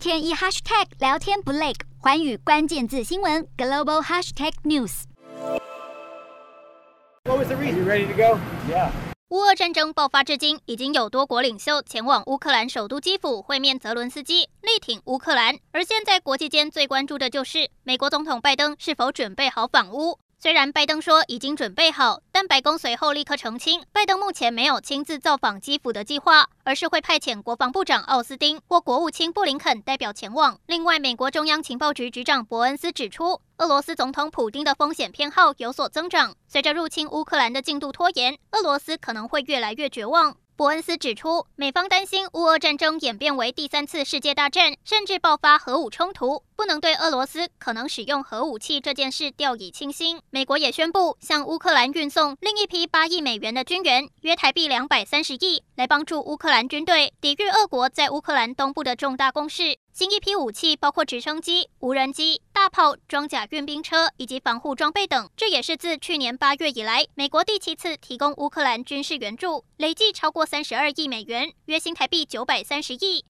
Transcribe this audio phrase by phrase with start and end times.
[0.00, 5.02] 天一 hashtag 聊天不累，环宇关键字新闻 global hashtag news。
[7.24, 7.76] What was the reason?
[7.76, 8.40] You ready to go?
[8.66, 8.88] Yeah.
[9.28, 15.58] 乌俄战争爆发至今，已经有多国领袖前往乌克兰首都基辅会面泽伦斯基，力挺乌克兰。
[15.70, 20.18] 而现在国际间最关注的就是美国总统拜登是否准备好访乌。
[20.42, 30.58] 虽然拜登说已经准备好，但白宫随后立刻澄清，拜登目前没有亲自造访基辅的计划，而是会派遣国防部长奥斯汀或国务卿布林肯代表前往。
[30.64, 40.34] 另外，美国中央情报局局长伯恩斯指出，俄罗斯总统普丁的风险偏好有所增长，随着入侵乌克兰的进度拖延，俄罗斯可能会越来越绝望。
[40.60, 46.42] 伯恩斯指出，美方担心乌俄战争演变为第三次世界大战，甚至爆发核武冲突。
[46.54, 50.20] 不能对俄罗斯可能使用核武器这件事掉以轻心。
[50.28, 59.78] 美国也宣布向乌克兰运送另一批八亿美元的军援，约台币两百三十亿，来帮助乌克兰军队抵御俄国在乌克兰东部的重大攻势。
[59.94, 65.30] 新一批武器包括直升机、无人机、大炮、装甲运兵车以及防护装备等。
[65.34, 73.18] 这也是自去年八月以来，美国第七次提供乌克兰军事援助，累计超过三十二亿美元，约新台币九百三十亿。